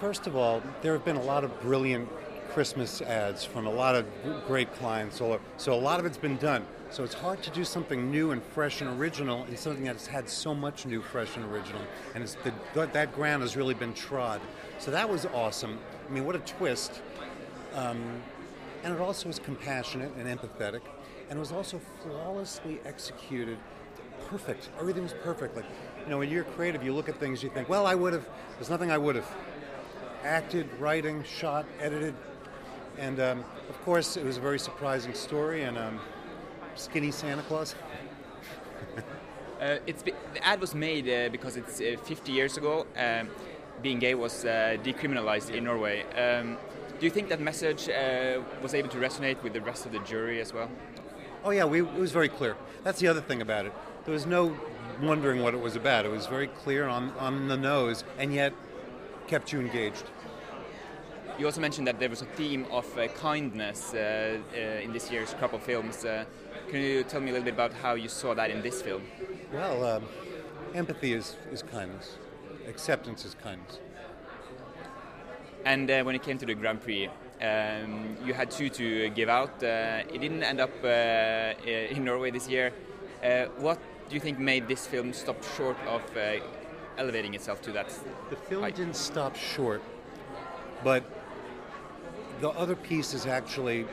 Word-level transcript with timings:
First 0.00 0.28
of 0.28 0.36
all, 0.36 0.62
there 0.80 0.92
have 0.92 1.04
been 1.04 1.16
a 1.16 1.22
lot 1.22 1.42
of 1.42 1.60
brilliant 1.60 2.08
Christmas 2.50 3.02
ads 3.02 3.44
from 3.44 3.66
a 3.66 3.70
lot 3.70 3.96
of 3.96 4.06
great 4.46 4.72
clients. 4.74 5.16
So 5.16 5.40
a 5.66 5.74
lot 5.74 5.98
of 5.98 6.06
it's 6.06 6.16
been 6.16 6.36
done. 6.36 6.64
So 6.90 7.02
it's 7.02 7.14
hard 7.14 7.42
to 7.42 7.50
do 7.50 7.64
something 7.64 8.08
new 8.08 8.30
and 8.30 8.40
fresh 8.40 8.80
and 8.80 8.98
original 9.00 9.44
in 9.46 9.56
something 9.56 9.82
that's 9.82 10.06
had 10.06 10.28
so 10.28 10.54
much 10.54 10.86
new, 10.86 11.02
fresh 11.02 11.34
and 11.34 11.44
original. 11.52 11.82
And 12.14 12.22
it's 12.22 12.36
the, 12.44 12.86
that 12.86 13.12
ground 13.12 13.42
has 13.42 13.56
really 13.56 13.74
been 13.74 13.92
trod. 13.92 14.40
So 14.78 14.92
that 14.92 15.10
was 15.10 15.26
awesome. 15.26 15.80
I 16.08 16.12
mean, 16.12 16.24
what 16.24 16.36
a 16.36 16.40
twist. 16.40 17.02
Um, 17.74 18.22
and 18.84 18.94
it 18.94 19.00
also 19.00 19.26
was 19.26 19.40
compassionate 19.40 20.12
and 20.16 20.28
empathetic. 20.28 20.82
And 21.28 21.38
it 21.38 21.40
was 21.40 21.50
also 21.50 21.80
flawlessly 22.04 22.78
executed. 22.86 23.58
Perfect. 24.28 24.68
Everything 24.78 25.02
was 25.02 25.14
perfect. 25.24 25.56
Like, 25.56 25.66
you 26.04 26.10
know, 26.10 26.18
when 26.18 26.30
you're 26.30 26.44
creative, 26.44 26.84
you 26.84 26.94
look 26.94 27.08
at 27.08 27.18
things, 27.18 27.42
you 27.42 27.50
think, 27.50 27.68
well, 27.68 27.84
I 27.84 27.96
would 27.96 28.12
have, 28.12 28.28
there's 28.58 28.70
nothing 28.70 28.92
I 28.92 28.98
would 28.98 29.16
have. 29.16 29.28
Acted, 30.24 30.68
writing, 30.78 31.22
shot, 31.24 31.66
edited. 31.80 32.14
And 32.98 33.20
um, 33.20 33.44
of 33.68 33.80
course, 33.84 34.16
it 34.16 34.24
was 34.24 34.36
a 34.36 34.40
very 34.40 34.58
surprising 34.58 35.14
story. 35.14 35.62
And 35.62 35.78
um, 35.78 36.00
skinny 36.74 37.10
Santa 37.10 37.42
Claus. 37.42 37.74
uh, 39.60 39.76
it's 39.86 40.02
the 40.02 40.14
ad 40.42 40.60
was 40.60 40.74
made 40.74 41.08
uh, 41.08 41.28
because 41.30 41.56
it's 41.56 41.80
uh, 41.80 41.96
50 42.04 42.32
years 42.32 42.56
ago. 42.56 42.86
Um, 42.96 43.28
being 43.82 43.98
gay 43.98 44.14
was 44.14 44.44
uh, 44.44 44.76
decriminalized 44.82 45.54
in 45.54 45.64
Norway. 45.64 46.02
Um, 46.14 46.56
do 46.98 47.06
you 47.06 47.10
think 47.10 47.28
that 47.28 47.40
message 47.40 47.88
uh, 47.88 48.40
was 48.60 48.74
able 48.74 48.88
to 48.88 48.98
resonate 48.98 49.40
with 49.42 49.52
the 49.52 49.60
rest 49.60 49.86
of 49.86 49.92
the 49.92 50.00
jury 50.00 50.40
as 50.40 50.52
well? 50.52 50.68
Oh 51.44 51.50
yeah, 51.50 51.64
we, 51.64 51.80
it 51.80 51.94
was 51.94 52.10
very 52.10 52.28
clear. 52.28 52.56
That's 52.82 52.98
the 52.98 53.06
other 53.06 53.20
thing 53.20 53.40
about 53.40 53.66
it. 53.66 53.72
There 54.04 54.12
was 54.12 54.26
no 54.26 54.56
wondering 55.00 55.42
what 55.42 55.54
it 55.54 55.60
was 55.60 55.76
about. 55.76 56.04
It 56.04 56.10
was 56.10 56.26
very 56.26 56.48
clear 56.48 56.88
on, 56.88 57.12
on 57.18 57.46
the 57.46 57.56
nose, 57.56 58.02
and 58.18 58.34
yet 58.34 58.52
kept 59.28 59.52
you 59.52 59.60
engaged. 59.60 60.04
You 61.38 61.46
also 61.46 61.60
mentioned 61.60 61.86
that 61.86 62.00
there 62.00 62.08
was 62.08 62.22
a 62.22 62.24
theme 62.24 62.66
of 62.70 62.86
uh, 62.98 63.06
kindness 63.08 63.94
uh, 63.94 64.38
uh, 64.52 64.58
in 64.58 64.92
this 64.92 65.10
year's 65.10 65.34
crop 65.34 65.52
of 65.52 65.62
films. 65.62 66.04
Uh, 66.04 66.24
can 66.68 66.80
you 66.80 67.04
tell 67.04 67.20
me 67.20 67.28
a 67.28 67.32
little 67.32 67.44
bit 67.44 67.54
about 67.54 67.72
how 67.74 67.94
you 67.94 68.08
saw 68.08 68.34
that 68.34 68.50
in 68.50 68.60
this 68.62 68.82
film? 68.82 69.02
Well, 69.52 69.84
um, 69.84 70.04
empathy 70.74 71.12
is, 71.12 71.36
is 71.52 71.62
kindness, 71.62 72.16
acceptance 72.66 73.24
is 73.24 73.34
kindness. 73.34 73.78
And 75.64 75.90
uh, 75.90 76.02
when 76.02 76.14
it 76.16 76.22
came 76.22 76.38
to 76.38 76.46
the 76.46 76.54
Grand 76.54 76.82
Prix, 76.82 77.08
um, 77.40 78.16
you 78.24 78.32
had 78.34 78.50
two 78.50 78.68
to 78.70 79.10
give 79.10 79.28
out. 79.28 79.62
Uh, 79.62 80.02
it 80.12 80.20
didn't 80.20 80.42
end 80.42 80.60
up 80.60 80.72
in 80.84 82.04
Norway 82.04 82.30
this 82.30 82.48
year. 82.48 82.72
what 83.58 83.78
do 84.08 84.14
you 84.14 84.20
think 84.20 84.38
made 84.38 84.66
this 84.66 84.86
film 84.86 85.12
stop 85.12 85.44
short 85.56 85.76
of 85.86 86.02
elevating 86.98 87.34
itself 87.34 87.62
to 87.62 87.72
that? 87.72 87.88
The 88.30 88.36
film 88.36 88.62
height? 88.62 88.76
didn't 88.76 88.96
stop 88.96 89.36
short, 89.36 89.82
but 90.84 91.04
the 92.40 92.50
other 92.50 92.76
piece 92.76 93.14
is 93.14 93.26
actually 93.26 93.86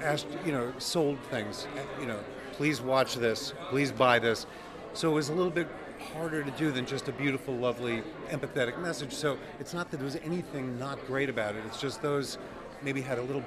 asked, 0.00 0.26
you 0.44 0.52
know, 0.52 0.72
sold 0.78 1.18
things. 1.30 1.66
You 2.00 2.06
know, 2.06 2.20
please 2.52 2.80
watch 2.80 3.14
this, 3.14 3.54
please 3.68 3.92
buy 3.92 4.18
this. 4.18 4.46
So 4.92 5.10
it 5.10 5.14
was 5.14 5.28
a 5.28 5.34
little 5.34 5.50
bit 5.50 5.68
harder 6.12 6.42
to 6.42 6.50
do 6.52 6.70
than 6.70 6.86
just 6.86 7.08
a 7.08 7.12
beautiful, 7.12 7.54
lovely, 7.54 8.02
empathetic 8.30 8.78
message. 8.80 9.12
So 9.12 9.38
it's 9.58 9.74
not 9.74 9.90
that 9.90 9.98
there 9.98 10.04
was 10.04 10.16
anything 10.16 10.78
not 10.78 11.04
great 11.06 11.28
about 11.28 11.54
it. 11.54 11.62
It's 11.66 11.80
just 11.80 12.02
those 12.02 12.38
maybe 12.82 13.00
had 13.00 13.18
a 13.18 13.22
little 13.22 13.44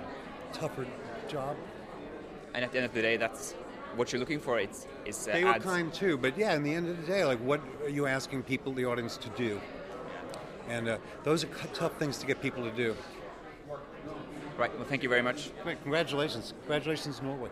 tougher 0.52 0.86
job. 1.27 1.58
And 2.53 2.64
at 2.64 2.71
the 2.71 2.77
end 2.77 2.86
of 2.86 2.94
the 2.94 3.02
day, 3.02 3.17
that's 3.17 3.55
what 3.95 4.11
you're 4.11 4.19
looking 4.19 4.39
for. 4.39 4.59
It's, 4.59 4.88
it's 5.05 5.27
uh, 5.27 5.33
they 5.33 5.44
were 5.44 5.53
kind 5.53 5.94
too, 5.94 6.17
but 6.17 6.38
yeah, 6.38 6.55
in 6.55 6.63
the 6.63 6.73
end 6.73 6.89
of 6.89 6.99
the 6.99 7.08
day, 7.08 7.25
like 7.25 7.39
what 7.39 7.61
are 7.83 7.89
you 7.89 8.05
asking 8.08 8.44
people, 8.44 8.73
the 8.73 8.86
audience, 8.86 9.17
to 9.17 9.30
do? 9.30 9.59
And 10.69 10.88
uh, 10.88 10.97
those 11.23 11.44
are 11.44 11.47
tough 11.73 11.97
things 11.97 12.17
to 12.19 12.25
get 12.25 12.41
people 12.41 12.64
to 12.64 12.71
do. 12.71 12.95
Right. 14.58 14.73
Well, 14.77 14.88
thank 14.88 15.03
you 15.03 15.09
very 15.09 15.21
much. 15.21 15.52
Great. 15.64 15.81
Congratulations. 15.81 16.53
Congratulations, 16.61 17.21
Norway. 17.21 17.49